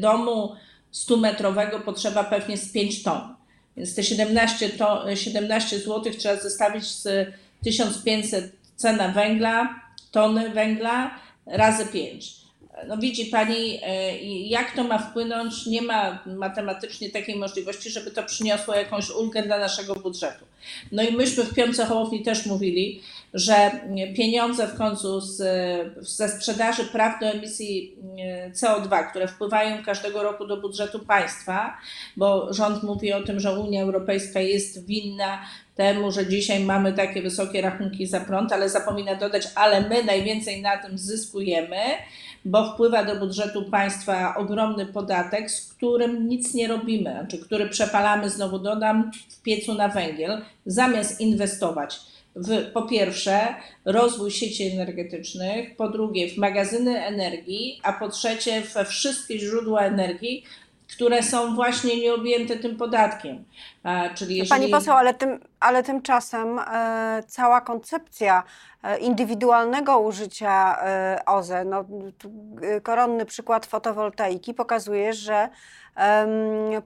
domu 0.00 0.56
100-metrowego 0.92 1.80
potrzeba 1.80 2.24
pewnie 2.24 2.56
z 2.56 2.72
5 2.72 3.02
ton. 3.02 3.34
Więc 3.76 3.94
te 3.94 4.02
17, 4.02 4.68
to, 4.68 5.16
17 5.16 5.78
zł 5.78 6.12
trzeba 6.18 6.36
zestawić 6.36 6.84
z 6.84 7.32
1500 7.64 8.52
cena 8.76 9.08
węgla, 9.08 9.80
tony 10.10 10.50
węgla 10.50 11.20
razy 11.46 11.86
5. 11.86 12.47
No 12.86 12.96
widzi 12.96 13.26
Pani, 13.26 13.80
e, 13.82 14.18
jak 14.48 14.72
to 14.76 14.84
ma 14.84 14.98
wpłynąć? 14.98 15.66
Nie 15.66 15.82
ma 15.82 16.22
matematycznie 16.26 17.10
takiej 17.10 17.36
możliwości, 17.36 17.90
żeby 17.90 18.10
to 18.10 18.22
przyniosło 18.22 18.74
jakąś 18.74 19.10
ulgę 19.10 19.42
dla 19.42 19.58
naszego 19.58 19.94
budżetu. 19.94 20.44
No 20.92 21.02
i 21.02 21.12
myśmy 21.12 21.44
w 21.44 21.54
Piące 21.54 21.86
Hołowni 21.86 22.22
też 22.22 22.46
mówili, 22.46 23.02
że 23.34 23.70
pieniądze 24.16 24.66
w 24.66 24.78
końcu 24.78 25.20
z, 25.20 25.36
ze 25.98 26.28
sprzedaży 26.28 26.84
praw 26.84 27.20
do 27.20 27.26
emisji 27.26 27.94
e, 28.18 28.50
CO2, 28.50 29.10
które 29.10 29.28
wpływają 29.28 29.84
każdego 29.84 30.22
roku 30.22 30.46
do 30.46 30.56
budżetu 30.56 30.98
państwa, 30.98 31.76
bo 32.16 32.52
rząd 32.52 32.82
mówi 32.82 33.12
o 33.12 33.22
tym, 33.22 33.40
że 33.40 33.60
Unia 33.60 33.82
Europejska 33.82 34.40
jest 34.40 34.86
winna 34.86 35.42
temu, 35.78 36.12
że 36.12 36.26
dzisiaj 36.26 36.60
mamy 36.60 36.92
takie 36.92 37.22
wysokie 37.22 37.60
rachunki 37.60 38.06
za 38.06 38.20
prąd, 38.20 38.52
ale 38.52 38.68
zapomina 38.68 39.14
dodać, 39.14 39.48
ale 39.54 39.80
my 39.80 40.04
najwięcej 40.04 40.62
na 40.62 40.76
tym 40.76 40.98
zyskujemy, 40.98 41.76
bo 42.48 42.72
wpływa 42.72 43.04
do 43.04 43.16
budżetu 43.16 43.64
państwa 43.70 44.34
ogromny 44.36 44.86
podatek, 44.86 45.50
z 45.50 45.74
którym 45.74 46.28
nic 46.28 46.54
nie 46.54 46.68
robimy, 46.68 47.10
znaczy 47.10 47.38
który 47.38 47.68
przepalamy, 47.68 48.30
znowu 48.30 48.58
dodam, 48.58 49.10
w 49.28 49.42
piecu 49.42 49.74
na 49.74 49.88
węgiel, 49.88 50.40
zamiast 50.66 51.20
inwestować 51.20 52.00
w, 52.36 52.72
po 52.72 52.82
pierwsze, 52.82 53.54
rozwój 53.84 54.30
sieci 54.30 54.66
energetycznych, 54.66 55.76
po 55.76 55.88
drugie, 55.88 56.30
w 56.30 56.36
magazyny 56.36 57.04
energii, 57.04 57.80
a 57.82 57.92
po 57.92 58.08
trzecie, 58.08 58.62
we 58.74 58.84
wszystkie 58.84 59.38
źródła 59.38 59.80
energii, 59.80 60.44
które 60.88 61.22
są 61.22 61.54
właśnie 61.54 62.00
nieobjęte 62.00 62.56
tym 62.56 62.76
podatkiem. 62.76 63.44
Czyli 64.14 64.36
jeżeli... 64.36 64.60
Pani 64.60 64.72
poseł, 64.72 64.94
ale, 64.94 65.14
tym, 65.14 65.40
ale 65.60 65.82
tymczasem 65.82 66.58
e, 66.58 67.22
cała 67.26 67.60
koncepcja 67.60 68.42
e, 68.82 68.98
indywidualnego 68.98 69.98
użycia 69.98 70.82
e, 70.82 71.18
OZE, 71.26 71.64
no, 71.64 71.84
e, 72.62 72.80
koronny 72.80 73.26
przykład 73.26 73.66
fotowoltaiki 73.66 74.54
pokazuje, 74.54 75.12
że 75.12 75.48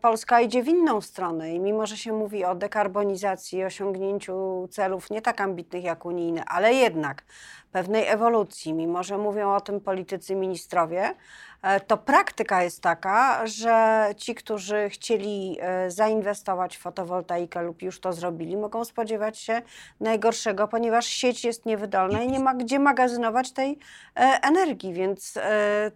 Polska 0.00 0.40
idzie 0.40 0.62
w 0.62 0.68
inną 0.68 1.00
stronę 1.00 1.54
i 1.54 1.60
mimo, 1.60 1.86
że 1.86 1.96
się 1.96 2.12
mówi 2.12 2.44
o 2.44 2.54
dekarbonizacji, 2.54 3.64
osiągnięciu 3.64 4.68
celów 4.70 5.10
nie 5.10 5.22
tak 5.22 5.40
ambitnych 5.40 5.84
jak 5.84 6.04
unijne, 6.04 6.44
ale 6.44 6.74
jednak 6.74 7.24
pewnej 7.72 8.08
ewolucji, 8.08 8.74
mimo 8.74 9.02
że 9.02 9.18
mówią 9.18 9.54
o 9.54 9.60
tym 9.60 9.80
politycy 9.80 10.34
ministrowie, 10.34 11.14
e, 11.62 11.80
to 11.80 11.96
praktyka 11.96 12.62
jest 12.62 12.80
taka, 12.80 13.46
że 13.46 14.06
ci, 14.16 14.34
którzy 14.34 14.88
chcieli 14.88 15.58
e, 15.60 15.90
zainwestować 15.90 16.76
w 16.76 16.80
fotowoltaikę 16.80 17.62
lub 17.62 17.82
już 17.82 18.00
to 18.00 18.12
zrobili, 18.12 18.56
mogą 18.56 18.84
spodziewać 18.84 19.38
się 19.38 19.62
najgorszego, 20.00 20.68
ponieważ 20.68 21.06
sieć 21.06 21.44
jest 21.44 21.66
niewydolna 21.66 22.22
i 22.22 22.28
nie 22.28 22.40
ma 22.40 22.54
gdzie 22.54 22.78
magazynować 22.78 23.52
tej 23.52 23.78
e, 24.16 24.20
energii, 24.42 24.92
więc 24.92 25.38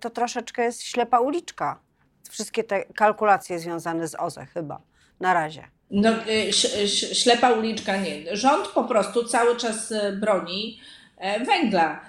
to 0.01 0.11
troszeczkę 0.11 0.63
jest 0.63 0.83
ślepa 0.83 1.21
uliczka. 1.21 1.86
Wszystkie 2.29 2.65
te 2.65 2.85
kalkulacje 2.85 3.59
związane 3.59 4.09
z 4.09 4.15
OZE 4.15 4.47
chyba 4.47 4.81
na 5.21 5.35
razie. 5.35 5.65
No, 5.91 6.11
y, 6.29 6.89
ślepa 7.15 7.53
uliczka 7.53 7.97
nie. 7.97 8.37
Rząd 8.37 8.69
po 8.69 8.85
prostu 8.85 9.25
cały 9.25 9.57
czas 9.57 9.91
y, 9.91 10.13
broni 10.21 10.81
e, 11.19 11.45
węgla. 11.45 12.01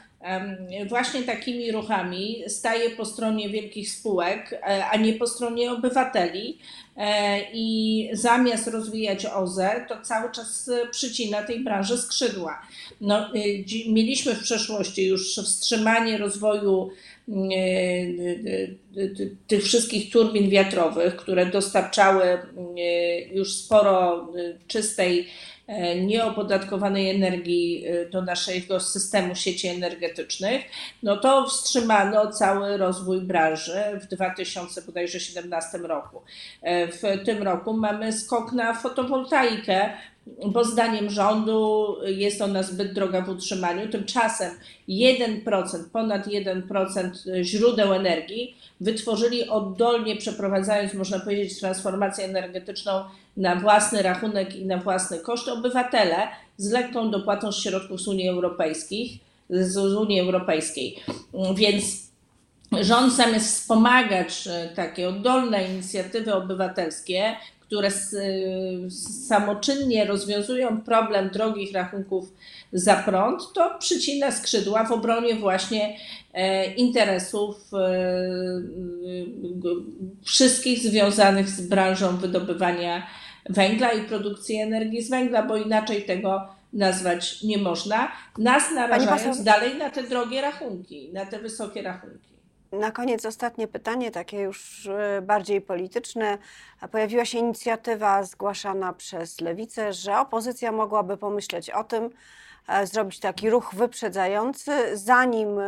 Właśnie 0.89 1.23
takimi 1.23 1.71
ruchami 1.71 2.43
staje 2.47 2.89
po 2.89 3.05
stronie 3.05 3.49
wielkich 3.49 3.91
spółek, 3.91 4.53
e, 4.53 4.85
a 4.85 4.97
nie 4.97 5.13
po 5.13 5.27
stronie 5.27 5.71
obywateli. 5.71 6.57
E, 6.97 7.39
I 7.53 8.09
zamiast 8.13 8.67
rozwijać 8.67 9.25
OZE, 9.25 9.85
to 9.89 10.01
cały 10.01 10.31
czas 10.31 10.69
e, 10.69 10.87
przycina 10.87 11.43
tej 11.43 11.59
branży 11.59 11.97
skrzydła. 11.97 12.61
No, 13.01 13.29
mieliśmy 13.89 14.35
w 14.35 14.43
przeszłości 14.43 15.07
już 15.07 15.35
wstrzymanie 15.35 16.17
rozwoju 16.17 16.89
y, 17.29 18.77
tych 19.47 19.63
wszystkich 19.63 20.11
turbin 20.11 20.49
wiatrowych, 20.49 21.15
które 21.15 21.45
dostarczały 21.45 22.23
y, 22.23 22.39
już 23.31 23.53
sporo 23.53 24.27
czystej, 24.67 25.27
nieopodatkowanej 26.05 27.09
energii 27.09 27.87
y, 27.87 28.09
do 28.09 28.21
naszego 28.21 28.79
systemu 28.79 29.35
sieci 29.35 29.67
energetycznych, 29.67 30.61
no 31.03 31.17
to 31.17 31.45
wstrzymano 31.45 32.31
cały 32.31 32.77
rozwój 32.77 33.21
branży 33.21 33.81
w 34.01 34.07
2017 34.07 35.77
roku. 35.77 36.21
E, 36.61 36.87
W 36.87 37.01
tym 37.25 37.43
roku 37.43 37.73
mamy 37.73 38.13
skok 38.13 38.51
na 38.51 38.73
fotowoltaikę, 38.73 39.89
bo 40.45 40.63
zdaniem 40.63 41.09
rządu 41.09 41.95
jest 42.05 42.41
ona 42.41 42.63
zbyt 42.63 42.93
droga 42.93 43.21
w 43.21 43.29
utrzymaniu. 43.29 43.89
Tymczasem 43.89 44.51
1%, 44.89 45.43
ponad 45.93 46.27
1% 46.27 47.09
źródeł 47.43 47.93
energii 47.93 48.57
wytworzyli 48.81 49.49
oddolnie, 49.49 50.15
przeprowadzając, 50.15 50.93
można 50.93 51.19
powiedzieć, 51.19 51.59
transformację 51.59 52.25
energetyczną 52.25 53.03
na 53.37 53.55
własny 53.55 54.01
rachunek 54.01 54.55
i 54.55 54.65
na 54.65 54.77
własny 54.77 55.19
koszt 55.19 55.47
obywatele 55.47 56.27
z 56.57 56.71
lekką 56.71 57.11
dopłatą 57.11 57.51
z 57.51 57.63
środków 57.63 58.01
z 58.01 58.07
Unii 58.07 58.29
Europejskich, 58.29 59.11
z 59.49 59.77
Unii 59.77 60.19
Europejskiej. 60.19 60.95
Więc 61.55 62.07
rząd 62.81 63.13
zamiast 63.13 63.61
wspomagać 63.61 64.47
e, 64.47 64.69
takie 64.75 65.09
oddolne 65.09 65.67
inicjatywy 65.67 66.33
obywatelskie, 66.33 67.35
które 67.67 67.91
samoczynnie 69.27 70.05
rozwiązują 70.05 70.81
problem 70.81 71.29
drogich 71.29 71.73
rachunków 71.73 72.33
za 72.73 72.95
prąd, 72.95 73.53
to 73.53 73.75
przycina 73.79 74.31
skrzydła 74.31 74.83
w 74.83 74.91
obronie 74.91 75.35
właśnie 75.35 75.97
e, 76.33 76.73
interesów 76.73 77.55
e, 77.73 77.77
wszystkich 80.23 80.79
związanych 80.79 81.49
z 81.49 81.61
branżą 81.61 82.17
wydobywania 82.17 83.07
węgla 83.49 83.91
i 83.91 84.01
produkcji 84.03 84.55
energii 84.55 85.01
z 85.03 85.09
węgla, 85.09 85.43
bo 85.43 85.57
inaczej 85.57 86.03
tego 86.03 86.47
nazwać 86.73 87.43
nie 87.43 87.57
można, 87.57 88.11
nas 88.37 88.63
narażając 88.75 89.37
poseł- 89.37 89.43
dalej 89.43 89.77
na 89.77 89.89
te 89.89 90.03
drogie 90.03 90.41
rachunki, 90.41 91.09
na 91.13 91.25
te 91.25 91.39
wysokie 91.39 91.81
rachunki. 91.81 92.36
Na 92.71 92.91
koniec 92.91 93.25
ostatnie 93.25 93.67
pytanie, 93.67 94.11
takie 94.11 94.39
już 94.41 94.87
e, 94.87 95.21
bardziej 95.21 95.61
polityczne. 95.61 96.37
Pojawiła 96.91 97.25
się 97.25 97.37
inicjatywa 97.37 98.23
zgłaszana 98.23 98.93
przez 98.93 99.41
Lewicę, 99.41 99.93
że 99.93 100.19
opozycja 100.19 100.71
mogłaby 100.71 101.17
pomyśleć 101.17 101.69
o 101.69 101.83
tym, 101.83 102.09
e, 102.67 102.87
zrobić 102.87 103.19
taki 103.19 103.49
ruch 103.49 103.75
wyprzedzający, 103.75 104.97
zanim 104.97 105.59
e, 105.59 105.63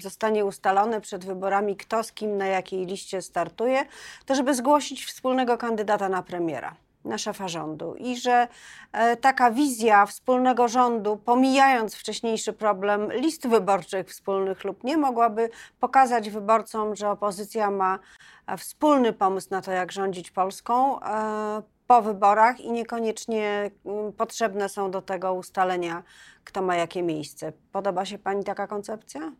zostanie 0.00 0.44
ustalone 0.44 1.00
przed 1.00 1.24
wyborami, 1.24 1.76
kto 1.76 2.02
z 2.02 2.12
kim 2.12 2.36
na 2.36 2.46
jakiej 2.46 2.86
liście 2.86 3.22
startuje, 3.22 3.84
to 4.26 4.34
żeby 4.34 4.54
zgłosić 4.54 5.04
wspólnego 5.04 5.58
kandydata 5.58 6.08
na 6.08 6.22
premiera, 6.22 6.76
na 7.04 7.18
szefa 7.18 7.48
rządu. 7.48 7.94
I 7.94 8.16
że 8.16 8.48
e, 8.92 9.16
taka 9.16 9.50
wizja 9.50 10.06
wspólnego 10.06 10.68
rządu, 10.68 11.16
pomijając 11.16 11.94
wcześniejszy 11.94 12.52
problem 12.52 13.12
list 13.12 13.48
wyborczych 13.48 14.08
wspólnych 14.08 14.64
lub 14.64 14.84
nie, 14.84 14.96
mogłaby 14.96 15.50
pokazać 15.80 16.30
wyborcom, 16.30 16.96
że 16.96 17.10
opozycja 17.10 17.70
ma 17.70 17.98
e, 18.46 18.56
wspólny 18.56 19.12
pomysł 19.12 19.48
na 19.50 19.62
to, 19.62 19.72
jak 19.72 19.92
rządzić 19.92 20.30
Polską 20.30 21.00
e, 21.00 21.62
po 21.86 22.02
wyborach 22.02 22.60
i 22.60 22.72
niekoniecznie 22.72 23.70
mm, 23.86 24.12
potrzebne 24.12 24.68
są 24.68 24.90
do 24.90 25.02
tego 25.02 25.34
ustalenia, 25.34 26.02
kto 26.44 26.62
ma 26.62 26.76
jakie 26.76 27.02
miejsce. 27.02 27.52
Podoba 27.72 28.04
się 28.04 28.18
Pani 28.18 28.44
taka 28.44 28.66
koncepcja? 28.66 29.32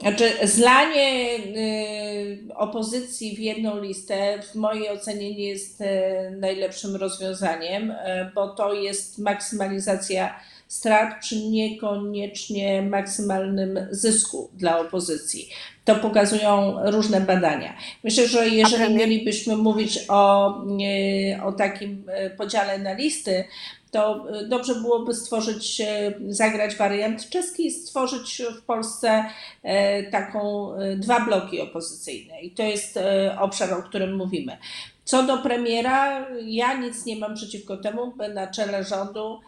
Znaczy, 0.00 0.32
zlanie 0.42 1.36
y, 1.36 2.54
opozycji 2.54 3.36
w 3.36 3.38
jedną 3.38 3.80
listę 3.80 4.42
w 4.42 4.54
mojej 4.54 4.90
ocenie 4.90 5.30
nie 5.30 5.48
jest 5.48 5.80
y, 5.80 5.84
najlepszym 6.40 6.96
rozwiązaniem, 6.96 7.90
y, 7.90 7.96
bo 8.34 8.48
to 8.48 8.72
jest 8.72 9.18
maksymalizacja 9.18 10.40
strat 10.68 11.20
przy 11.20 11.36
niekoniecznie 11.36 12.82
maksymalnym 12.82 13.78
zysku 13.90 14.50
dla 14.54 14.78
opozycji. 14.78 15.48
To 15.84 15.94
pokazują 15.94 16.76
różne 16.90 17.20
badania. 17.20 17.76
Myślę, 18.04 18.28
że 18.28 18.48
jeżeli 18.48 18.94
mielibyśmy 18.94 19.56
mówić 19.56 19.98
o, 20.08 20.46
o 21.44 21.52
takim 21.52 22.04
podziale 22.36 22.78
na 22.78 22.92
listy, 22.92 23.44
to 23.90 24.26
y, 24.40 24.48
dobrze 24.48 24.74
byłoby 24.74 25.14
stworzyć, 25.14 25.80
y, 25.80 26.34
zagrać 26.34 26.76
wariant 26.76 27.30
czeski 27.30 27.66
i 27.66 27.70
stworzyć 27.70 28.42
w 28.58 28.62
Polsce 28.62 29.24
e, 29.62 30.02
taką 30.10 30.70
dwa 30.96 31.20
bloki 31.20 31.60
opozycyjne. 31.60 32.40
I 32.40 32.50
to 32.50 32.62
jest 32.62 32.98
obszar, 33.38 33.72
o 33.72 33.82
którym 33.82 34.16
mówimy. 34.16 34.56
Co 35.04 35.22
do 35.22 35.38
premiera, 35.38 36.28
ja 36.44 36.74
nic 36.74 37.06
nie 37.06 37.16
mam 37.16 37.34
przeciwko 37.34 37.76
temu, 37.76 38.12
by 38.16 38.28
na 38.28 38.46
czele 38.46 38.84
rządu 38.84 39.40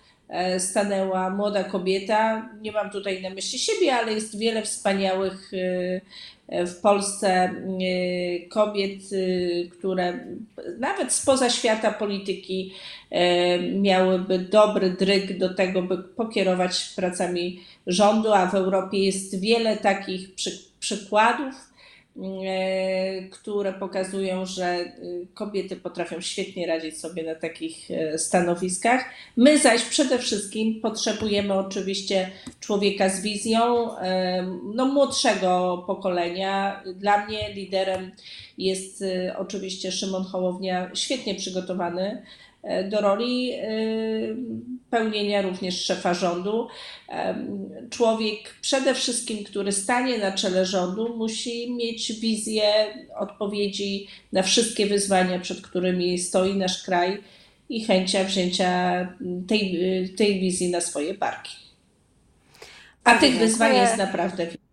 stanęła 0.59 1.31
młoda 1.31 1.65
kobieta. 1.65 2.49
Nie 2.61 2.73
mam 2.73 2.91
tutaj 2.91 3.23
na 3.23 3.31
myśli 3.31 3.59
siebie, 3.59 3.95
ale 3.95 4.13
jest 4.13 4.39
wiele 4.39 4.63
wspaniałych 4.63 5.53
w 6.51 6.81
Polsce 6.81 7.29
e, 7.31 7.53
kobiet, 8.49 9.01
e, 9.13 9.69
które 9.69 10.19
nawet 10.79 11.13
spoza 11.13 11.51
świata 11.51 11.93
polityki 11.93 12.73
e, 13.11 13.59
miałyby 13.59 14.39
dobry 14.39 14.91
dryg 14.91 15.39
do 15.39 15.55
tego, 15.55 15.83
by 15.83 15.99
pokierować 15.99 16.93
pracami 16.97 17.61
rządu, 17.87 18.33
a 18.33 18.47
w 18.47 18.55
Europie 18.55 19.05
jest 19.05 19.41
wiele 19.41 19.77
takich 19.77 20.35
przy, 20.35 20.59
przykładów, 20.81 21.55
e, 21.55 21.70
które 23.31 23.73
pokazują, 23.73 24.47
że 24.47 24.65
e, 24.65 24.93
kobiety 25.35 25.77
potrafią 25.77 26.21
świetnie 26.21 26.67
radzić 26.67 26.99
sobie 26.99 27.23
na 27.23 27.35
takich 27.35 27.91
e, 27.91 28.19
stanowiskach. 28.19 29.05
My 29.37 29.59
zaś 29.59 29.83
przede 29.83 30.19
wszystkim 30.19 30.81
potrzebujemy 30.81 31.55
oczywiście 31.55 32.31
człowieka 32.61 33.09
z 33.09 33.23
wizją, 33.23 33.97
e, 33.99 34.43
no 34.75 34.87
młodszego 34.87 35.85
pokolenia. 35.87 36.83
Dla 36.97 37.27
mnie 37.27 37.55
liderem 37.55 38.11
jest 38.59 39.03
e, 39.03 39.37
oczywiście 39.39 39.93
Szymon 39.93 40.25
Hołownia, 40.25 40.91
świetnie 40.95 41.35
przygotowany 41.35 42.03
e, 42.03 42.23
do 42.91 43.01
roli 43.01 43.53
e, 43.53 43.69
pełnienia 44.91 45.43
również 45.43 45.85
szefa 45.85 46.15
rządu. 46.15 46.69
Em, 47.09 47.71
Człowiek 47.91 48.55
przede 48.61 48.95
wszystkim, 48.95 49.45
który 49.45 49.73
stanie 49.73 50.19
na 50.19 50.33
czele 50.33 50.67
rządu, 50.67 51.17
musi 51.17 51.73
mieć 51.73 52.21
wizję 52.21 52.65
odpowiedzi 53.19 54.07
na 54.33 54.43
wszystkie 54.43 54.87
wyzwania, 54.87 55.39
przed 55.39 55.61
którymi 55.61 56.19
stoi 56.19 56.55
nasz 56.55 56.83
kraj 56.83 57.23
i 57.69 57.85
chęcia 57.85 58.25
wzięcia 58.25 59.09
tej, 59.49 59.79
tej 60.17 60.41
wizji 60.41 60.71
na 60.71 60.81
swoje 60.81 61.15
barki. 61.15 61.57
A 63.05 63.19
tych 63.19 63.39
wyzwań 63.39 63.77
jest 63.77 63.97
naprawdę 63.97 64.47
wiele. 64.47 64.70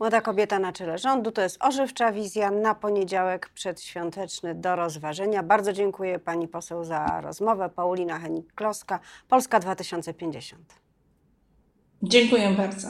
Młoda 0.00 0.20
kobieta 0.20 0.58
na 0.58 0.72
czele 0.72 0.98
rządu 0.98 1.32
to 1.32 1.42
jest 1.42 1.56
ożywcza 1.60 2.12
wizja 2.12 2.50
na 2.50 2.74
poniedziałek 2.74 3.48
przedświąteczny 3.48 4.54
do 4.54 4.76
rozważenia. 4.76 5.42
Bardzo 5.42 5.72
dziękuję 5.72 6.18
pani 6.18 6.48
poseł 6.48 6.84
za 6.84 7.20
rozmowę. 7.20 7.68
Paulina 7.68 8.18
Henik-Kloska, 8.18 8.98
Polska 9.28 9.60
2050. 9.60 10.74
Dziękuję 12.02 12.50
bardzo. 12.50 12.88